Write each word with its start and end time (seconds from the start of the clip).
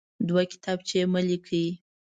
دوه 0.27 0.43
کتابچې 0.51 1.01
مه 1.11 1.21
لیکئ. 1.27 1.67